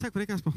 [0.00, 0.52] Tak for det, Kasper.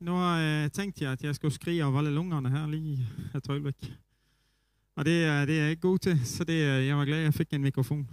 [0.00, 3.92] Nu øh, tænkte jeg, at jeg skulle skrige over alle lungerne her lige et øjeblik.
[4.94, 7.18] Og det, er, det er jeg ikke god til, så det, er- jeg var glad,
[7.18, 8.08] at jeg fik en mikrofon.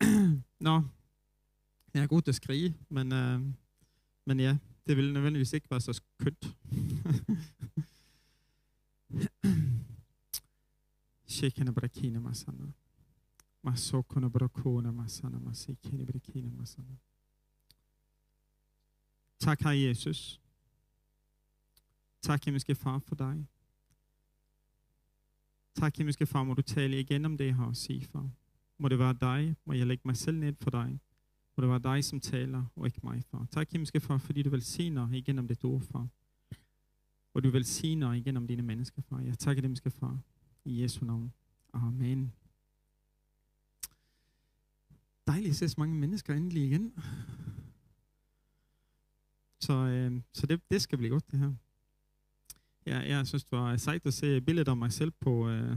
[0.60, 0.82] Nå,
[1.94, 3.40] jeg er god til at skrige, men, øh,
[4.26, 4.56] men ja,
[4.86, 6.54] det ville nødvendigvis ikke være så kønt.
[11.26, 12.66] Shekene brakine masana.
[13.62, 15.38] Masokone brakone masana.
[15.38, 16.96] Masikene brakine masana.
[19.38, 20.40] Tak, Herre Jesus.
[22.22, 23.46] Tak, himmelske far, for dig.
[25.74, 28.30] Tak, himmelske far, må du tale igen om det, jeg har at sige, far.
[28.78, 31.00] Må det være dig, må jeg lægge mig selv ned for dig.
[31.56, 33.46] Må det være dig, som taler, og ikke mig, far.
[33.50, 36.08] Tak, himmelske far, fordi du velsigner igennem det ord, far.
[37.34, 39.20] Og du velsigner igennem dine mennesker, far.
[39.20, 40.18] Jeg takker dem, skal far.
[40.64, 41.32] I Jesu navn.
[41.72, 42.32] Amen.
[45.26, 46.94] Dejligt at se så mange mennesker endelig igen.
[49.60, 51.52] Så, øh, så det, det skal blive godt, det her.
[52.86, 55.76] Ja, jeg synes, det var sejt at se billedet af mig selv på, øh,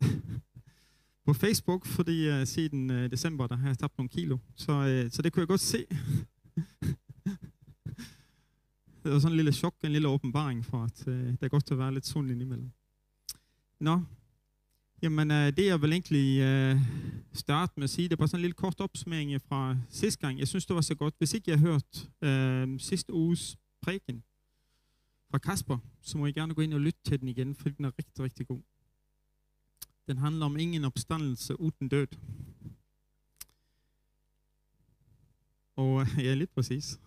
[1.26, 4.38] på Facebook, fordi øh, siden øh, december, der har jeg tabt nogle kilo.
[4.56, 5.86] Så, øh, så det kunne jeg godt se.
[9.02, 11.70] det var sådan en lille chok, en lille åbenbaring for, at øh, det er godt
[11.70, 12.70] at være lidt sund indimellem.
[13.80, 14.02] Nå,
[15.04, 16.76] jamen øh, det jeg vil egentlig øh,
[17.32, 20.38] starte med at sige, det var sådan en lille kort opsummering fra sidste gang.
[20.38, 21.14] Jeg synes, det var så godt.
[21.18, 24.22] Hvis ikke jeg har hørt øh, sidste uges prædiken
[25.30, 27.84] fra Kasper, så må I gerne gå ind og lytte til den igen, for den
[27.84, 28.62] er rigtig, rigtig god.
[30.06, 32.06] Den handler om ingen opstandelse uden død.
[35.76, 37.00] Og øh, ja, lidt præcis.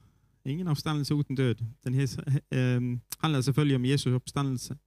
[0.45, 1.55] Ingen opstandelse uden død.
[1.83, 2.23] Den her,
[2.53, 4.77] øh, øh handler selvfølgelig om Jesu opstandelse.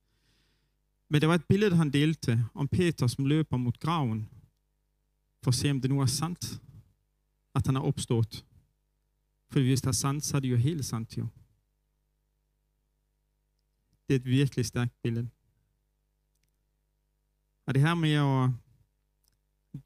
[1.11, 4.28] Men det var et billede, han delte om Peter, som løber mod graven,
[5.42, 6.61] for at se, om det nu er sandt,
[7.55, 8.44] at han er opstået.
[9.50, 11.27] For hvis det er sandt, så er det jo helt sandt jo.
[14.08, 15.28] Det er et virkelig stærkt billede.
[17.67, 18.51] Og det her med at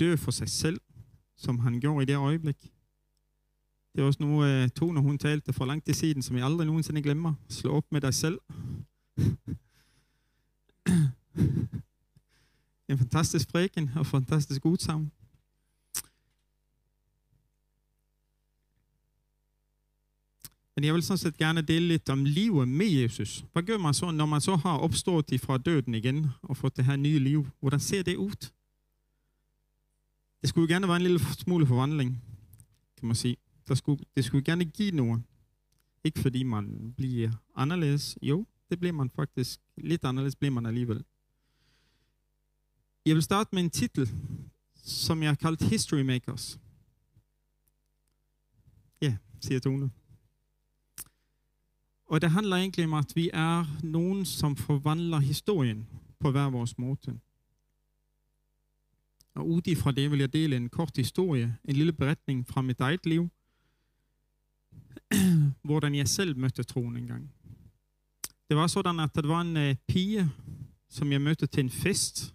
[0.00, 0.80] dø for sig selv,
[1.36, 2.72] som han gjorde i det øjeblik,
[3.94, 6.66] det er også nu, uh, Tone, hun talte for langt til siden, som jeg aldrig
[6.66, 7.34] nogensinde glemmer.
[7.48, 8.38] Slå op med dig selv.
[12.88, 15.12] en fantastisk prædiken og fantastisk udsagn.
[20.76, 23.44] Men jeg vil sådan set gerne dele lidt om livet med Jesus.
[23.52, 26.84] Hvad gør man så, når man så har opstået fra døden igen og fået det
[26.84, 27.46] her nye liv?
[27.60, 28.50] Hvordan ser det ud?
[30.40, 32.22] Det skulle jo gerne være en lille smule forvandling,
[32.98, 33.36] kan man sige.
[33.68, 35.22] Der skulle, det skulle gerne give noget.
[36.04, 38.18] Ikke fordi man bliver anderledes.
[38.22, 39.60] Jo, det bliver man faktisk.
[39.76, 41.04] Lidt anderledes bliver man alligevel.
[43.06, 44.10] Jeg vil starte med en titel,
[44.74, 46.60] som jeg har kaldt History Makers.
[49.02, 49.90] Ja, siger Tone.
[52.06, 55.88] Og det handler egentlig om, at vi er nogen, som forvandler historien
[56.20, 57.18] på hver vores måde.
[59.34, 62.80] Og ud fra det vil jeg dele en kort historie, en lille beretning fra mit
[62.80, 63.30] eget liv,
[65.62, 67.30] hvordan jeg selv mødte troen engang.
[68.48, 70.30] Det var sådan, at der var en uh, pige,
[70.88, 72.34] som jeg mødte til en fest.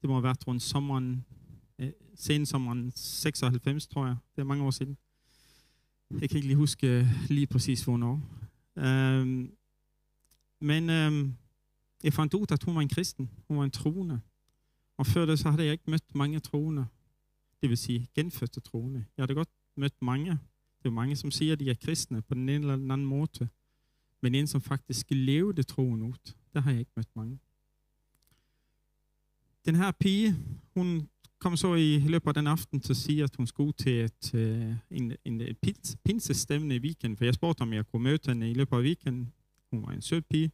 [0.00, 1.24] Det må have været rundt sommeren,
[1.78, 4.16] øh, uh, sensommeren 96, tror jeg.
[4.36, 4.96] Det er mange år siden.
[6.10, 8.22] Jeg kan ikke lige huske uh, lige præcis, hvornår.
[8.78, 9.52] Øhm,
[10.60, 11.34] men øhm,
[12.02, 13.30] jeg fandt ud, at hun var en kristen.
[13.48, 14.20] Hun var en troende.
[14.96, 16.86] Og før det, så havde jeg ikke mødt mange troende.
[17.60, 19.04] Det vil sige genfødte troende.
[19.16, 20.30] Jeg havde godt mødt mange.
[20.82, 23.06] Det er mange, som siger, at de er kristne på den ene eller den anden
[23.06, 23.48] måde.
[24.20, 27.38] Men en, som faktisk levede troen ud, der har jeg ikke mødt mange.
[29.64, 30.36] Den her pige,
[30.74, 34.00] hun kom så i løbet af den aften til at sige, at hun skulle til
[34.00, 38.02] et, uh, en, en, et pins, pinsestævne i weekend, for jeg spurgte, om jeg kunne
[38.02, 39.32] møde hende i løbet af weekenden.
[39.70, 40.50] Hun var en sød pige.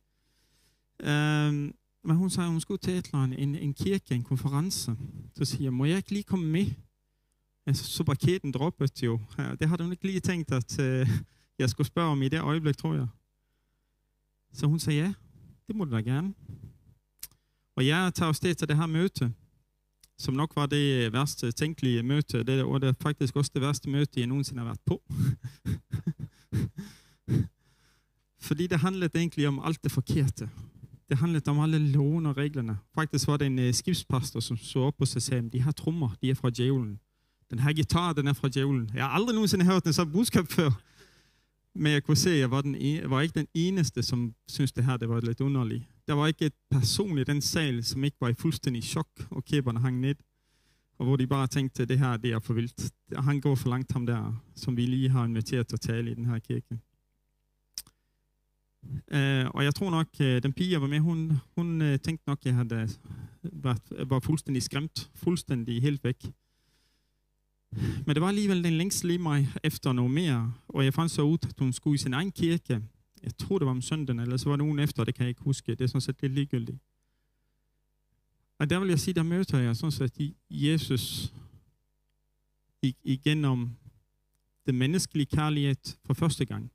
[1.00, 1.74] Um,
[2.04, 4.96] men hun sagde, at hun skulle til et eller andet, en, en kirke, en konference.
[5.34, 6.66] Så siger jeg, må jeg ikke lige komme med?
[7.66, 9.20] Altså, så raketen droppet jo.
[9.38, 11.08] Det havde hun ikke lige tænkt, at uh,
[11.58, 13.06] jeg skulle spørge om i det øjeblik, tror jeg.
[14.52, 15.14] Så hun sagde, ja,
[15.66, 16.34] det må du da gerne.
[17.76, 19.32] Og jeg tager afsted til det her møte,
[20.18, 22.42] som nok var det værste tænkelige møte.
[22.42, 25.02] Det var det faktisk også det værste møte, jeg nogensinde har været på.
[28.48, 30.50] Fordi det handlede egentlig om alt det forkerte.
[31.08, 32.78] Det handlede om alle loven og reglerne.
[32.94, 36.10] Faktisk var det en øh, skibspastor, som så op og så sagde, de her trommer,
[36.22, 37.00] de er fra djævlen.
[37.50, 38.90] Den her guitar, den er fra djævlen.
[38.94, 40.70] Jeg har aldrig nogensinde hørt en sådan budskab før.
[41.74, 44.72] Men jeg kunne se, at jeg var, den e- var ikke den eneste, som syntes
[44.72, 45.84] det her det var lidt underligt.
[46.06, 49.44] Der var ikke et person i den sal, som ikke var i fuldstændig chok, og
[49.44, 50.14] kæberne hang ned.
[50.98, 52.92] Og hvor de bare tænkte, det her det er for vildt.
[53.16, 56.14] Han går for langt ham der, som vi lige har inviteret til at tale i
[56.14, 56.78] den her kirke.
[58.86, 62.24] Uh, og jeg tror nok, uh, den pige, jeg var med, hun, hun uh, tænkte
[62.26, 63.00] nok, jeg havde været,
[64.10, 65.10] var fuldstændig skræmt.
[65.14, 66.26] Fuldstændig helt væk.
[68.06, 70.52] Men det var alligevel den længsel i mig efter noget mere.
[70.68, 72.82] Og jeg fandt så ud, at hun skulle i sin egen kirke.
[73.22, 75.28] Jeg tror, det var om søndagen, eller så var det ugen efter, det kan jeg
[75.28, 75.72] ikke huske.
[75.74, 76.78] Det er sådan set lidt ligegyldigt.
[78.58, 81.34] Og der vil jeg sige, der møder jeg sådan set Jesus
[83.04, 83.70] igennem
[84.66, 86.72] det menneskelige kærlighed for første gang.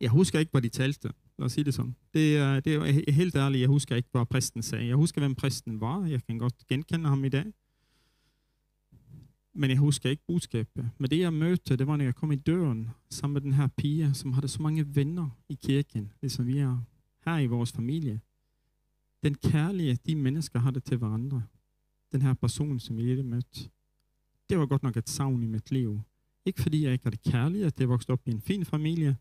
[0.00, 1.12] Jeg husker ikke, hvor de talte.
[1.38, 1.96] Lad os sige det sådan.
[2.14, 4.86] Det er, det er helt ærligt, jeg husker ikke, hvad præsten sagde.
[4.86, 6.06] Jeg husker, hvem præsten var.
[6.06, 7.52] Jeg kan godt genkende ham i dag.
[9.58, 10.90] Men jeg husker ikke budskabet.
[10.98, 13.68] Men det, jeg mødte, det var, når jeg kom i døren sammen med den her
[13.76, 16.78] pige, som havde så mange venner i kirken, ligesom vi er
[17.24, 18.20] her i vores familie.
[19.22, 21.42] Den kærlige, de mennesker havde til hverandre.
[22.12, 23.70] Den her person, som jeg lige mødte.
[24.48, 26.00] Det var godt nok et savn i mit liv.
[26.44, 29.16] Ikke fordi jeg ikke havde kærlighed, at jeg voksede op i en fin familie.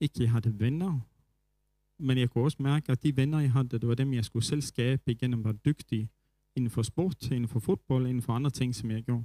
[0.00, 1.00] Ikke jeg havde venner.
[1.98, 4.44] Men jeg kunne også mærke, at de venner, jeg havde, det var dem, jeg skulle
[4.44, 6.10] selv skabe igennem at være dygtig
[6.56, 9.24] inden for sport, inden for fodbold, inden for andre ting, som jeg gjorde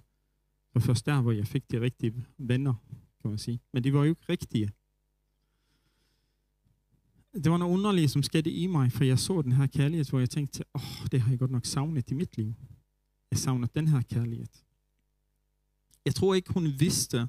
[0.75, 2.74] var først der, hvor jeg fik de rigtige venner,
[3.22, 3.60] kan man sige.
[3.74, 4.69] Men de var jo ikke rigtige.
[7.33, 10.19] Det var noget underligt, som skete i mig, for jeg så den her kærlighed, hvor
[10.19, 12.54] jeg tænkte, åh, oh, det har jeg godt nok savnet i mit liv.
[13.31, 14.48] Jeg savner den her kærlighed.
[16.06, 17.27] Jeg tror ikke, hun vidste,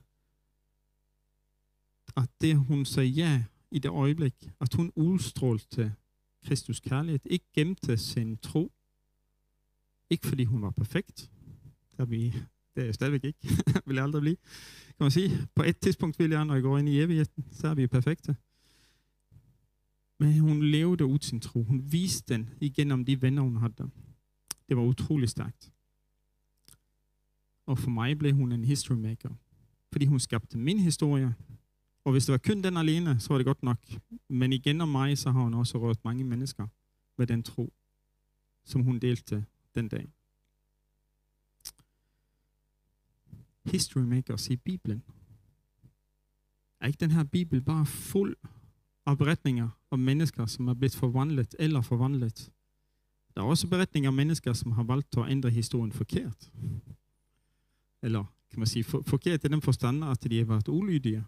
[2.16, 5.94] at det, hun sagde ja i det øjeblik, at hun udstrålte
[6.44, 8.72] Kristus kærlighed, ikke gemte sin tro.
[10.10, 11.31] Ikke fordi hun var perfekt.
[11.96, 12.34] Der vi,
[12.76, 13.38] det er jeg stadigvæk ikke.
[13.87, 14.37] vil jeg aldrig blive.
[14.87, 15.31] Kan man sige.
[15.55, 18.37] På et tidspunkt vil jeg, når jeg går ind i evigheden, så er vi perfekte.
[20.20, 21.62] Men hun levede ud sin tro.
[21.62, 23.90] Hun viste den igennem de venner, hun havde.
[24.69, 25.73] Det var utrolig stærkt.
[27.67, 29.31] Og for mig blev hun en history maker.
[29.93, 31.34] Fordi hun skabte min historie.
[32.05, 33.79] Og hvis det var kun den alene, så var det godt nok.
[34.29, 36.67] Men igennem mig, så har hun også rørt mange mennesker
[37.19, 37.72] med den tro,
[38.64, 39.44] som hun delte
[39.75, 40.15] den dag.
[43.66, 45.02] History makers i Bibelen.
[46.80, 48.36] Er ikke den her Bibel bare fuld
[49.06, 52.52] af beretninger om mennesker, som er blevet forvandlet eller forvandlet?
[53.34, 56.50] Der er også beretninger om mennesker, som har valgt at ændre historien forkert
[58.06, 61.24] eller kan man sige, for, forkert i den forstand, at de har været ulydige.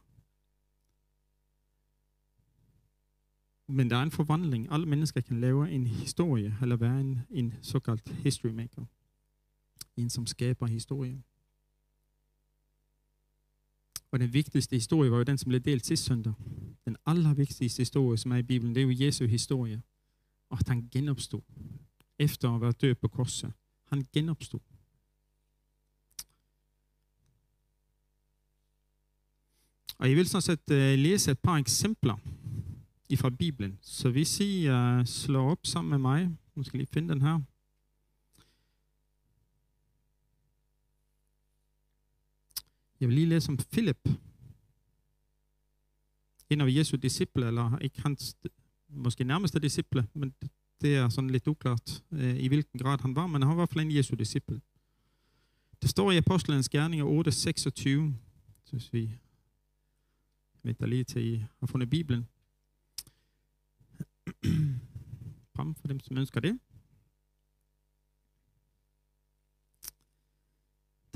[3.67, 4.73] Men der er en forvandling.
[4.73, 8.85] Alle mennesker kan lave en historie, eller være en, en såkaldt history maker.
[9.97, 11.25] En, som skaber historien.
[14.11, 16.33] Og den vigtigste historie var jo den, som blev delt sidste søndag.
[16.85, 19.83] Den allervigtigste historie, som er i Bibelen, det er jo Jesu historie.
[20.51, 21.41] Og at han genopstod.
[22.19, 23.53] Efter at være død på korset.
[23.85, 24.61] Han genopstod.
[29.99, 32.17] Og jeg vil sådan set uh, læse et par eksempler
[33.17, 33.79] fra Bibelen.
[33.83, 37.41] Så hvis I uh, slår op sammen med mig, nu skal lige finde den her.
[43.01, 44.09] Jeg vil lige læse om Philip.
[46.51, 48.37] En af Jesu disciple, eller ikke hans
[48.89, 50.35] måske nærmeste disciple, men
[50.81, 53.57] det er sådan lidt uklart, øh, i hvilken grad han var, men han var i
[53.57, 54.61] hvert fald en Jesu disciple.
[55.83, 58.15] Det står i Apostlenes Gerninger 8:26,
[58.65, 59.11] synes vi
[60.63, 62.29] venter lige til I har fundet Bibelen.
[65.57, 66.59] Frem for dem, som ønsker det.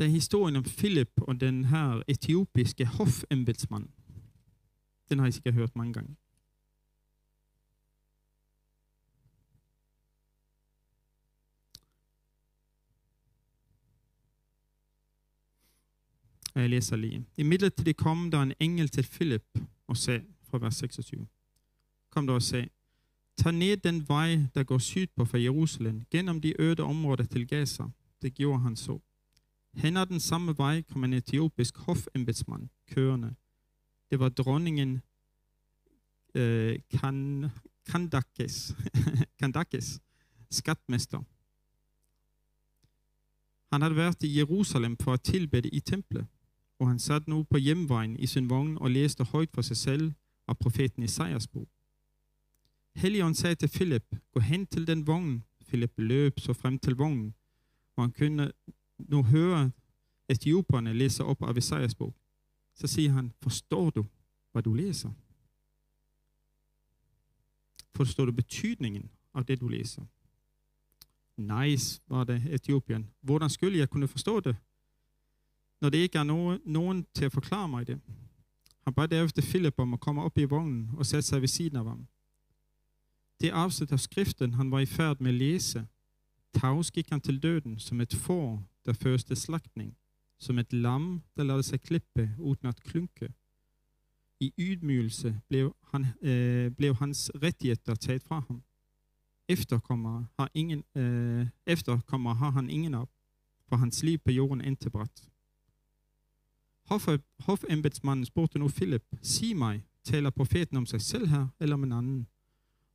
[0.03, 3.89] Det er historien om Philip og den her etiopiske hofembedsmand.
[5.09, 6.17] Den har I sikkert hørt mange gange.
[16.55, 17.27] Jeg læser lige.
[17.37, 21.27] I midlertid kom der en engel til Philip og sagde, fra vers 26,
[22.11, 22.69] kom der og sagde,
[23.37, 27.85] tag ned den vej, der går sydpå fra Jerusalem, gennem de øde områder til Gaza.
[28.23, 29.01] Det gjorde han så.
[29.75, 33.35] Hen ad den samme vej kom en etiopisk hofembedsmand kørende.
[34.11, 35.03] Det var dronningen
[36.35, 37.51] øh, kan,
[37.87, 38.75] Kandakes,
[39.41, 40.01] Kandakes,
[40.51, 41.23] skatmester.
[43.73, 46.27] Han havde været i Jerusalem for at tilbede i templet
[46.83, 50.13] og han sad nu på hjemvejen i sin vogn og læste højt for sig selv
[50.49, 51.69] af profeten Isaias bog.
[52.95, 55.45] Helion sagde til Philip, gå hen til den vogn.
[55.67, 57.35] Philip løb så frem til vognen,
[57.97, 58.53] og han kunne
[59.09, 59.71] nu hører
[60.29, 62.15] etioperne læser op af Isaias bog.
[62.75, 64.05] Så siger han, forstår du,
[64.53, 65.11] hvad du læser?
[67.95, 70.03] Forstår du betydningen af det, du læser?
[71.37, 73.11] Nice, var det Etiopien.
[73.21, 74.57] Hvordan skulle jeg kunne forstå det?
[75.83, 78.01] når det ikke er nogen, nogen til at forklare mig det.
[78.85, 81.77] Han bad derefter Philip om at komme op i vognen og sætte sig ved siden
[81.77, 82.07] af ham.
[83.41, 85.87] Det afsnit af skriften, han var i færd med at læse,
[86.55, 89.97] tavs gik han til døden som et får, der føres til slagtning,
[90.39, 93.33] som et lam, der lader sig klippe uden at klynke.
[94.41, 98.63] I ydmygelse blev, han, øh, blev hans rettigheder taget fra ham.
[99.49, 103.11] Efterkommer har, ingen, eh, øh, efterkommer har han ingen op,
[103.69, 105.29] for hans liv på jorden endte bræt.
[106.87, 107.09] Hof,
[107.39, 111.93] hofembedsmanden spurgte nu Philip, sig mig, taler profeten om sig selv her, eller om en
[111.93, 112.27] anden?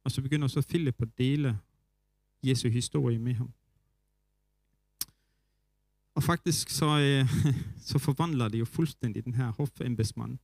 [0.04, 1.60] Og så begynder så Philip at dele
[2.44, 3.54] Jesu historie med ham.
[6.18, 7.30] Og faktisk så, øh,
[7.90, 10.38] så forvandler det jo fuldstændig den her hofembedsmand.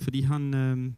[0.00, 0.92] Fordi han øh,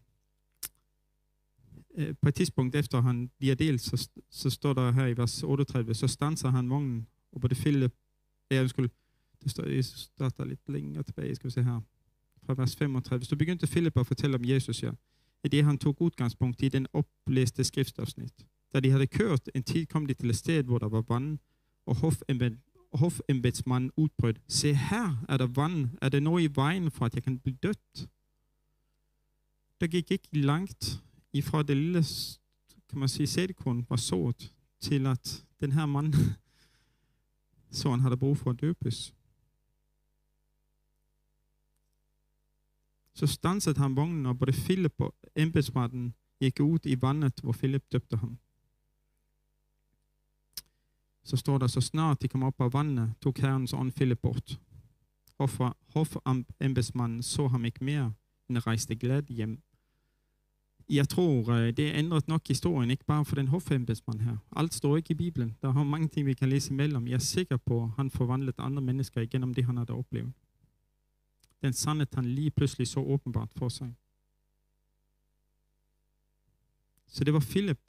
[1.95, 5.43] øh, på et tidspunkt efter han bliver delt, så, så står der her i vers
[5.43, 7.91] 38, så stanser han vognen, og på det fælde,
[8.51, 8.91] ja, undskyld,
[9.43, 11.81] det står, jeg starter lidt længere tilbage, skal vi se her,
[12.47, 13.25] fra vers 35.
[13.25, 14.91] Så begyndte Philip at fortælle om Jesus, ja.
[15.45, 18.47] I det han tog udgangspunkt i den oplæste skriftafsnit.
[18.73, 21.39] Da de havde kørt en tid, kom de til et sted, hvor der var vand,
[21.87, 22.63] og hofembedsmanden
[23.97, 27.39] udbrød, se her er der vand, er der noget i vejen for, at jeg kan
[27.39, 28.09] blive dødt?
[29.81, 31.03] Der gik ikke langt
[31.33, 32.05] ifra det lille,
[32.89, 36.15] kan man sige, sædekorn var sået, til at den her mand,
[37.79, 39.15] så han havde brug for at døbes.
[43.15, 47.85] Så stansede han vognen, og både Philip og embedsmanden gik ud i vandet, hvor Philip
[47.93, 48.39] døbte ham.
[51.29, 54.61] Så står der, så snart de kom op af vandet, tog herrens ånd Philip bort.
[55.95, 58.13] Hofembedsmanden så ham ikke mere,
[58.49, 59.63] men rejste glad hjem.
[60.91, 64.37] Jeg tror, eh, det er ændret nok historien, ikke bare for den hofembedsmand her.
[64.57, 65.57] Alt står ikke i Bibelen.
[65.63, 67.09] Der har mange ting, vi kan læse imellem.
[67.09, 70.33] Jeg er sikker på, at han forvandlede andre mennesker igennem det, han havde oplevet
[71.63, 73.95] den sandhed han lige pludselig så åbenbart for sig.
[77.07, 77.81] Så det var Philip.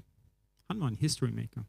[0.68, 1.64] Han var en history maker.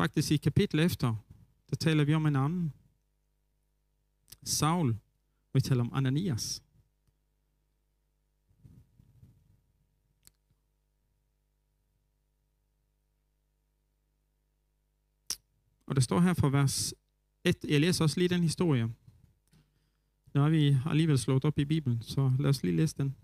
[0.00, 1.14] Faktisk i kapitel efter,
[1.70, 2.72] der taler vi om en anden.
[4.42, 4.90] Saul.
[4.90, 6.62] og Vi taler om Ananias.
[15.86, 16.94] Og det står her fra vers
[17.44, 17.56] 1.
[17.68, 18.94] Jeg læser også lige den historie.
[20.34, 23.16] Nu har vi alligevel slået op i Bibelen, så lad os lige læse den.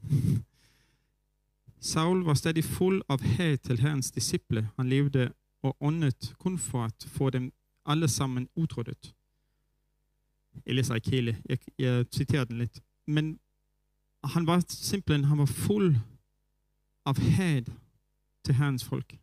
[1.93, 4.69] Saul var stadig fuld af had til herrens disciple.
[4.77, 5.33] Han levede
[5.67, 7.53] og åndet kun for at få dem
[7.87, 9.15] alle sammen utryddet.
[10.67, 12.81] Jeg læser ikke hele, jeg, jeg citerer den lidt.
[13.07, 13.41] Men
[14.25, 15.97] han var simpelthen han var fuld
[17.07, 17.63] af had
[18.45, 19.19] til herrens folk.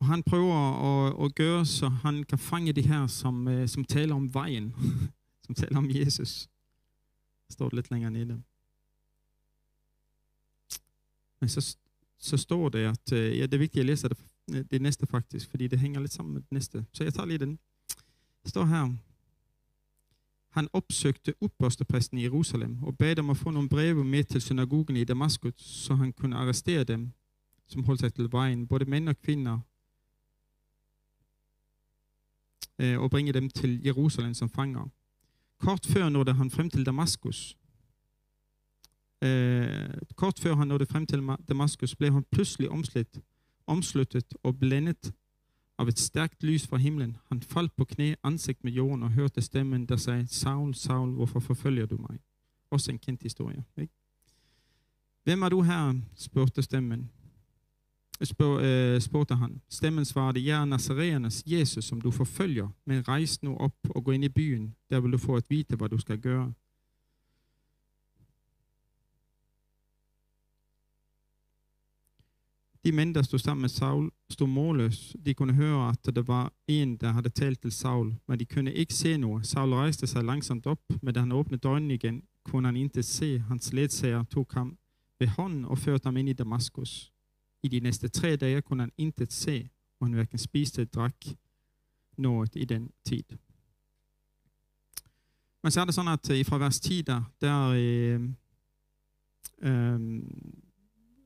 [0.00, 3.84] Og han prøver at, at gøre, så han kan fange det her, som, øh, som
[3.84, 4.74] taler om vejen,
[5.46, 6.48] som taler om Jesus.
[7.46, 8.42] Det står lidt længere nede.
[11.42, 11.76] Men så,
[12.18, 14.18] så står det, at øh, ja, det er vigtigt at læse det,
[14.50, 16.84] øh, det næste faktisk, fordi det hænger lidt sammen med det næste.
[16.92, 17.58] Så jeg tager lige den.
[18.42, 18.94] Det står her.
[20.48, 24.96] Han opsøgte upposterpræsten i Jerusalem og bad dem at få nogle breve med til synagogen
[24.96, 27.12] i Damaskus, så han kunne arrestere dem,
[27.66, 29.58] som holdt sig til vejen, både mænd og kvinder,
[32.78, 34.88] øh, og bringe dem til Jerusalem som fanger.
[35.58, 37.56] Kort før nåede han frem til Damaskus.
[39.22, 43.18] Øh, kort før han nåede frem til Damaskus, blev han pludselig omslut,
[43.66, 45.12] omsluttet og blændet
[45.78, 47.16] av et stærkt lys fra himlen.
[47.28, 51.40] Han faldt på knæ, ansigt med jorden og hørte stemmen, der sagde, Saul, Saul, hvorfor
[51.40, 52.18] forfølger du mig?
[52.70, 53.64] Også en kendt historie.
[53.76, 53.92] Ikke?
[55.24, 55.94] Hvem er du her?
[56.14, 57.10] spurgte stemmen
[58.24, 59.60] spør, øh, spurgte han.
[59.68, 64.10] Stemmen svarede, jeg er Nazareernes Jesus, som du forfølger, men rejs nu op og gå
[64.10, 64.74] ind i byen.
[64.90, 66.52] Der vil du få at vide, hvad du skal gøre.
[72.84, 75.16] De mænd, der stod sammen med Saul, stod målløs.
[75.26, 78.74] De kunne høre, at der var en, der havde talt til Saul, men de kunne
[78.74, 79.46] ikke se noget.
[79.46, 83.38] Saul rejste sig langsomt op, men da han åbnede øjnene igen, kunne han ikke se.
[83.38, 84.78] Hans ledsager tog ham
[85.18, 87.12] ved hånden og førte ham ind i Damaskus.
[87.62, 89.68] I de næste tre dage kunne han intet se,
[90.00, 91.16] og han hverken spiste, drak
[92.16, 93.24] noget i den tid.
[95.62, 98.30] Men så er det sådan, at fra vers 10 der, der øh,
[99.62, 100.62] eh, øh, ehm,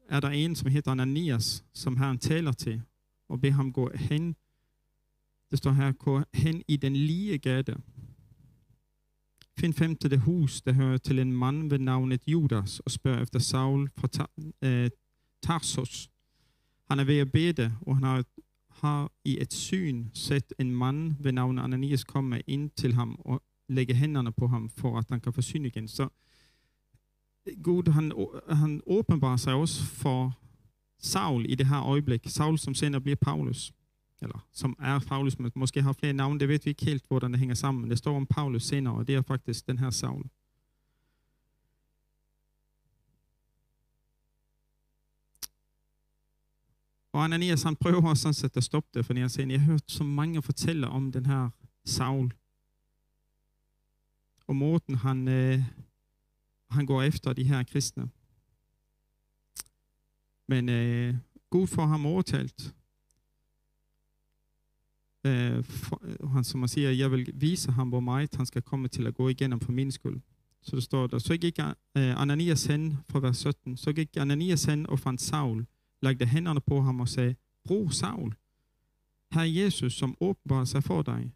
[0.09, 2.83] er der en, som hedder Ananias, som Herren taler til,
[3.29, 4.37] og beder ham gå hen,
[5.51, 7.77] det står her, gå hen i den lige gade.
[9.59, 13.23] Find frem til det hus, der hører til en mand ved navnet Judas, og spørg
[13.23, 14.29] efter Saul fra
[14.63, 14.91] øh,
[15.43, 16.11] Tarsus.
[16.91, 18.25] Han er ved at bede, og han har,
[18.71, 23.43] har i et syn set en mand ved navn Ananias komme ind til ham og
[23.69, 25.89] lægge hænderne på ham, for at han kan få syn igen.
[25.89, 26.09] Så
[27.63, 28.13] Gud, han,
[28.57, 30.39] han åbenbarer sig også for
[30.99, 32.23] Saul i det her øjeblik.
[32.27, 33.73] Saul, som senere bliver Paulus.
[34.23, 36.41] Eller som er Paulus, men måske har flere navne.
[36.41, 37.81] Det ved vi ikke helt, hvordan det hænger sammen.
[37.81, 40.25] Men det står om Paulus senere, og det er faktisk den her Saul.
[47.13, 49.83] Og Ananias han prøver sådan set at stoppe det, fordi han siger, jeg har hørt
[49.87, 51.51] så mange fortælle om den her
[51.85, 52.33] Saul.
[54.47, 55.63] Og Morten, han, øh,
[56.71, 58.09] han går efter de her kristne.
[60.49, 61.15] Men øh,
[61.51, 62.75] Gud får ham overtalt.
[65.27, 68.63] Øh, for, øh, han, som man siger, jeg vil vise ham, hvor meget han skal
[68.63, 70.21] komme til at gå igennem for min skyld.
[70.63, 74.65] Så det står der, så gik øh, Ananias hen, fra vers 17, så gik Ananias
[74.65, 75.67] hen og fandt Saul,
[76.03, 78.35] lagde hænderne på ham og sagde, brug Saul,
[79.33, 81.33] her Jesus, som åbenbarer sig for dig,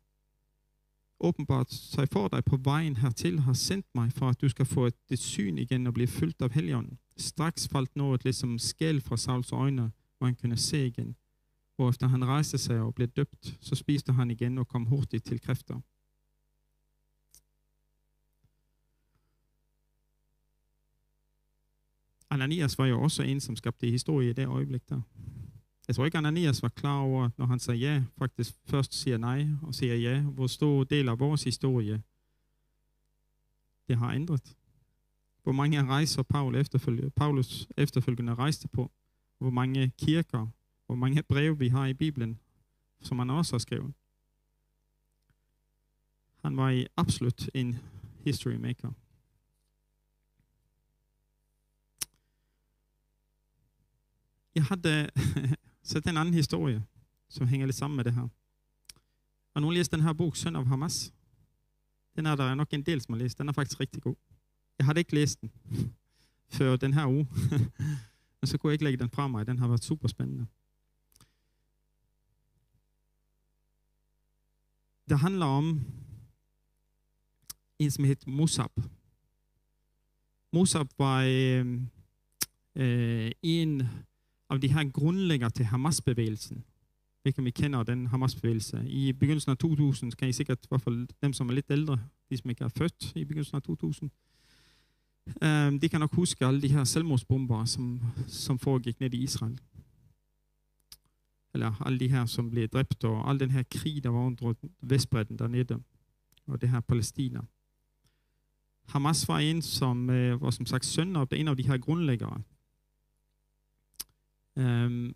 [1.20, 4.86] åbenbart sig for dig på vejen hertil, har sendt mig for, at du skal få
[4.86, 6.98] et, et syn igen og blive fyldt af helgen.
[7.16, 11.16] Straks faldt noget ligesom skæl fra Sauls øjne, hvor han kunne se igen.
[11.78, 15.24] Og efter han rejste sig og blev døbt, så spiste han igen og kom hurtigt
[15.24, 15.80] til kræfter.
[22.30, 25.00] Ananias var jo også en, som skabte historie i det øjeblik der.
[25.90, 29.46] Jeg tror ikke, Ananias var klar over, når han sagde ja, faktisk først siger nej
[29.62, 32.02] og siger ja, hvor stor del af vores historie
[33.88, 34.56] det har ændret.
[35.42, 38.90] Hvor mange rejser Paul efterfølge, Paulus efterfølgende rejste på.
[39.38, 40.46] Hvor mange kirker,
[40.86, 42.38] hvor mange breve vi har i Bibelen,
[43.00, 43.94] som han også har skrevet.
[46.42, 47.78] Han var i absolut en
[48.24, 48.92] history maker.
[54.54, 55.10] Jeg havde
[55.82, 56.84] Så er en anden historie,
[57.28, 58.28] som hænger lidt sammen med det her.
[59.54, 61.12] Og nogen læst den her bog, Søn af Hamas?
[62.16, 63.38] Den er der nok en del, som har læst.
[63.38, 64.16] Den er faktisk rigtig god.
[64.78, 65.52] Jeg har ikke læst den
[66.56, 67.28] før den her uge.
[68.40, 69.46] Men så kunne jeg ikke lægge den fra mig.
[69.46, 70.46] Den har været super spændende.
[75.08, 75.80] Det handler om
[77.78, 78.70] en, som hedder Musab.
[80.52, 81.80] Musab var øh,
[82.74, 83.88] øh, en
[84.56, 86.64] af de her grundlægger til Hamas-bevægelsen.
[87.22, 88.88] hvilken vi kender den Hamas-bevægelse.
[88.88, 91.98] I begyndelsen af 2000, kan I sikkert, i hvert fald dem, som er lidt ældre,
[92.30, 94.10] de som ikke er født i begyndelsen af 2000,
[95.26, 99.22] um, eh, de kan nok huske alle de her selvmordsbomber, som, som foregik ned i
[99.22, 99.58] Israel.
[101.54, 104.54] Eller alle de her, som blev dræbt, og al den her krig, der var under
[104.82, 105.82] Vestbredden dernede,
[106.46, 107.40] og det her Palæstina.
[108.88, 112.42] Hamas var en, som uh, var som sagt søn af en af de her grundlæggere
[114.56, 115.14] Um,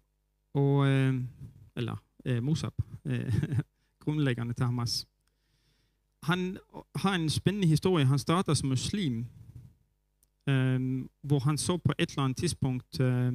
[0.54, 1.28] og, øhm,
[1.76, 1.96] eller
[2.30, 2.72] uh, Mosab,
[3.04, 3.12] uh,
[4.04, 5.06] grundlæggerne til Hamas.
[6.22, 6.58] Han
[6.94, 8.04] har en spændende historie.
[8.04, 9.26] Han starter som muslim,
[10.46, 13.34] um, hvor han så på et eller andet tidspunkt uh,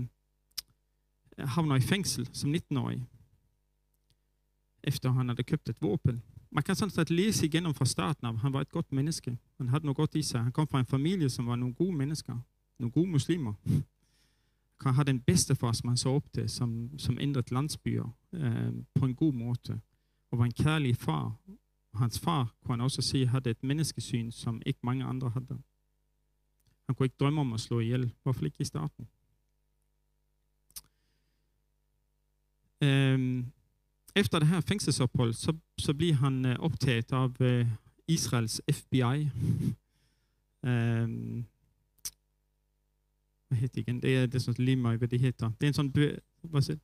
[1.39, 3.05] havner i fængsel som 19-årig,
[4.83, 6.23] efter han havde købt et våben.
[6.51, 9.37] Man kan sådan set læse igennem fra starten af, han var et godt menneske.
[9.57, 10.43] Han havde noget godt i sig.
[10.43, 12.39] Han kom fra en familie, som var nogle gode mennesker.
[12.79, 13.53] Nogle gode muslimer
[14.85, 19.05] har den bedste far, som han så op til, som, som ændrede landsbyer øh, på
[19.05, 19.81] en god måde,
[20.31, 21.35] og var en kærlig far.
[21.93, 25.61] Hans far, kunne han også sige, havde et menneskesyn, som ikke mange andre havde.
[26.85, 29.07] Han kunne ikke drømme om at slå ihjel, i hvert ikke i starten.
[32.81, 33.51] Um, ehm,
[34.15, 37.67] efter det her fængselsophold, så, så bliver han eh, øh, optaget af uh, eh,
[38.07, 39.01] Israels FBI.
[39.03, 39.29] um,
[40.69, 41.45] ehm,
[43.49, 44.01] hvad hedder det igen?
[44.01, 45.49] Det er, det er sådan lige mig, hvad det hedder.
[45.49, 46.77] Det er en sådan, hvad siger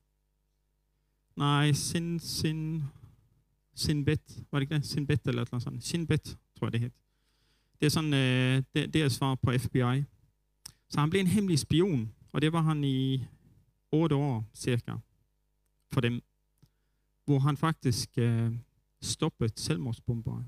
[1.36, 2.82] Nej, sin, sin,
[3.74, 4.86] sin bet, var det ikke det?
[4.86, 5.80] Sin bet eller noget sådan.
[5.80, 6.96] Sin bet, tror jeg det hedder.
[7.80, 10.04] Det er sådan, øh, det, det er svar på FBI.
[10.88, 13.24] Så han blev en hemmelig spion, og det var han i
[13.92, 14.92] otte år cirka
[15.92, 16.20] for dem,
[17.24, 18.52] hvor han faktisk øh,
[19.02, 20.42] stoppede selvmordsbomber.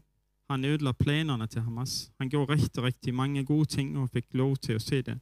[0.51, 2.13] Han ødelagde planerne til Hamas.
[2.19, 5.21] Han gjorde rigtig, rigtig mange gode ting og fik lov til at se det.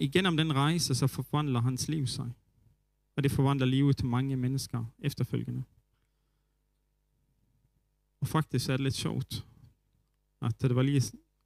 [0.00, 2.32] Igennem den rejse, så forvandler hans liv sig.
[3.16, 5.62] Og det forvandler livet til mange mennesker efterfølgende.
[8.20, 9.46] Og faktisk er det lidt sjovt,
[10.42, 11.02] at det var lige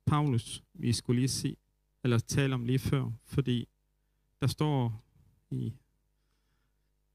[0.07, 1.57] Paulus, vi skulle lige se,
[2.05, 3.69] eller tale om lige før, fordi
[4.41, 5.05] der står
[5.51, 5.73] i,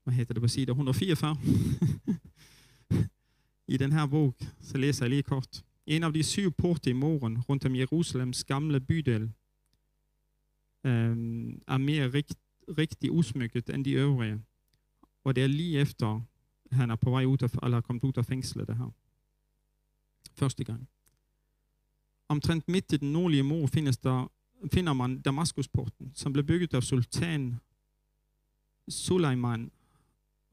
[0.04, 1.38] hvad hedder det på side 144,
[3.74, 5.64] i den her bog, så læser jeg lige kort.
[5.86, 9.32] En af de syv porte i moren rundt om Jerusalems gamle bydel
[10.90, 12.36] Øhm, er mere rigt,
[12.78, 14.42] rigtig usmykket end de øvrige.
[15.24, 16.22] Og det er lige efter
[16.72, 18.92] han er på vej ud af, eller er kommet ud af fængslet det her.
[20.34, 20.90] Første gang.
[22.28, 24.32] Omtrent midt i den nordlige mor findes der,
[24.74, 27.60] finder man Damaskusporten, som blev bygget af sultan
[28.90, 29.72] Suleiman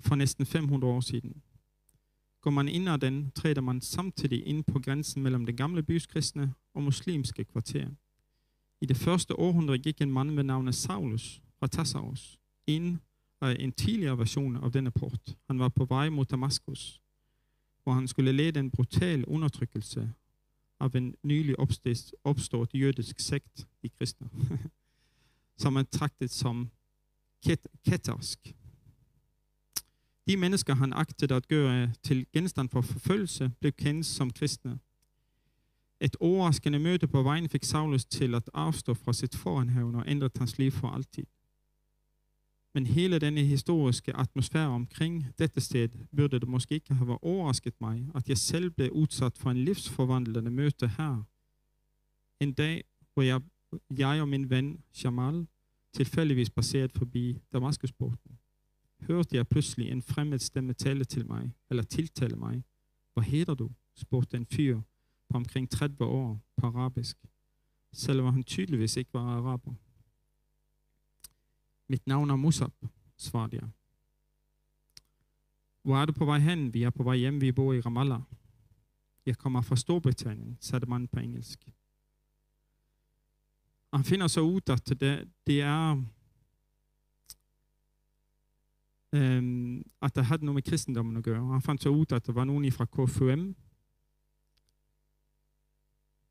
[0.01, 1.43] for næsten 500 år siden.
[2.41, 6.07] Går man ind ad den, træder man samtidig ind på grænsen mellem det gamle bys
[6.07, 7.89] kristne og muslimske kvarter.
[8.81, 12.99] I det første århundrede gik en mand med navnet Saulus fra Tassaus ind
[13.41, 15.37] af en tidligere version af denne port.
[15.47, 17.01] Han var på vej mod Damaskus,
[17.83, 20.13] hvor han skulle lede en brutal undertrykkelse
[20.81, 24.29] af en nylig opstået, opstået jødisk sekt, de kristne,
[25.63, 26.71] som er traktet som
[27.47, 28.55] ket ketersk.
[30.29, 34.79] De mennesker, han agtede at gøre til genstand for forfølgelse, blev kendt som kristne.
[36.01, 40.31] Et overraskende møde på vejen fik Saulus til at afstå fra sit foranhavn og ændre
[40.39, 41.27] hans liv for altid.
[42.75, 48.07] Men hele denne historiske atmosfære omkring dette sted burde det måske ikke have overrasket mig,
[48.15, 51.23] at jeg selv blev udsat for en livsforvandlende møte her.
[52.41, 53.41] En dag, hvor jeg,
[53.99, 55.47] jeg og min ven Jamal
[55.95, 58.39] tilfældigvis passeret forbi Damaskusporten,
[59.01, 62.65] hørte jeg pludselig en fremmed stemme tale til mig, eller tiltale mig.
[63.15, 63.71] Hvad hedder du?
[63.95, 64.81] spurgte en fyr
[65.29, 67.17] på omkring 30 år på arabisk,
[67.93, 69.75] selvom han tydeligvis ikke var araber.
[71.89, 72.73] Mit navn er Musab,
[73.17, 73.69] svarede jeg.
[75.83, 76.75] Hvor er du på vej hen?
[76.75, 78.21] Vi er på vej hjem, vi bor i Ramallah.
[79.27, 81.69] Jeg kommer fra Storbritannien, sagde manden på engelsk.
[83.91, 86.03] Og han finder så ud, at det, det er,
[89.13, 91.53] øhm, at det havde noget med kristendommen at gøre.
[91.53, 93.57] Han fandt så ud, at der var nogen fra KFUM,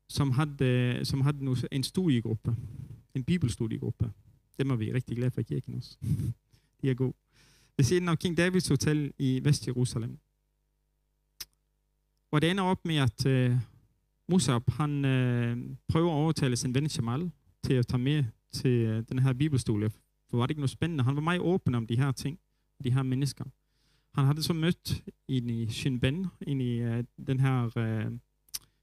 [0.08, 2.56] som havde, som havde en studiegruppe,
[3.14, 4.12] en bibelstudiegruppe.
[4.58, 5.96] Dem er vi rigtig glade for i kirken også.
[6.82, 7.14] De er gode.
[7.76, 10.18] Ved siden af King Davids Hotel i Vest-Jerusalem.
[12.30, 13.56] Og det ender op med, at uh,
[14.28, 17.30] Musab, han uh, prøver at overtale sin ven Jamal
[17.62, 19.90] til at tage med til uh, den her bibelstudie.
[20.30, 21.04] For var det ikke noget spændende?
[21.04, 22.38] Han var meget åben om de her ting,
[22.84, 23.44] de her mennesker.
[24.14, 26.02] Han havde så mødt ind i Shin
[26.46, 28.18] ind i uh, den her uh,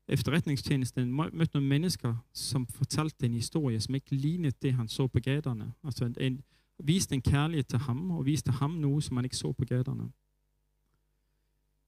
[0.07, 5.19] efterretningstjenesten mødte nogle mennesker, som fortalte en historie, som ikke lignede det, han så på
[5.19, 5.73] gaderne.
[5.83, 6.43] Altså en, en,
[6.79, 10.11] viste en kærlighed til ham, og viste ham noget, som man ikke så på gaderne.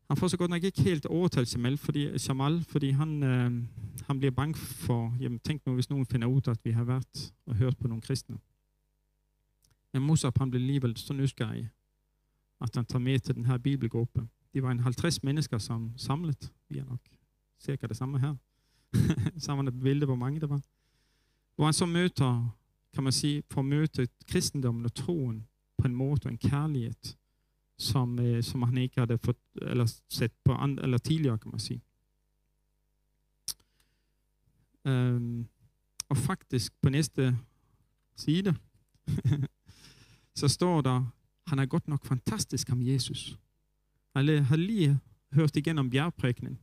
[0.08, 3.64] Han får så godt nok ikke helt overtalt Jamal, fordi, Jamal, fordi han, øh,
[4.08, 7.34] han bliver bange for, jamen tænk nu, hvis nogen finder ud, at vi har været
[7.46, 8.38] og hørt på nogle kristne.
[9.94, 11.70] Men Musab, han blev alligevel så nysgerrig,
[12.62, 14.28] at han tager med til den her bibelgruppe.
[14.54, 17.00] De var en 50 mennesker, som samlet, vi er nok
[17.66, 18.36] cirka det samme her.
[19.46, 20.62] Samme bilde, hvor mange det var.
[21.56, 22.58] Hvor han så møter,
[22.94, 25.48] kan man sige, får møte kristendommen og troen
[25.78, 27.16] på en måde og en kærlighed,
[27.78, 31.60] som, øh, som han ikke havde fået, eller set på andre, eller tidligere, kan man
[31.60, 31.82] sige.
[34.86, 35.48] Um,
[36.10, 37.38] og faktisk på næste
[38.16, 38.56] side,
[40.40, 41.06] så står der,
[41.48, 43.40] han er godt nok fantastisk om Jesus.
[44.16, 45.00] Jeg har lige
[45.34, 46.60] hørt igen om bjergprækningen.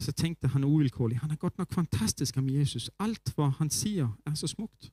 [0.00, 2.90] Så tænkte han uvilkårligt, han er godt nok fantastisk om Jesus.
[2.98, 4.92] Alt, hvad han siger, er så smukt.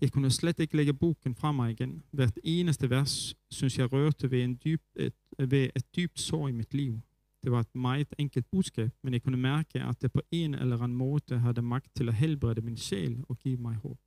[0.00, 2.02] Jeg kunne slet ikke lægge boken fra mig igen.
[2.10, 6.52] Hvert eneste vers, synes jeg, rørte ved, en dyb, et, ved et dybt sår i
[6.52, 7.00] mit liv.
[7.42, 10.82] Det var et meget enkelt budskab, men jeg kunne mærke, at det på en eller
[10.82, 13.98] anden måde havde magt til at helbrede min sjæl og give mig håb.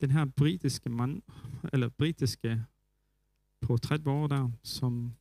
[0.00, 1.22] Den her britiske mand,
[1.72, 2.64] eller britiske
[3.60, 5.12] på 30 år der, som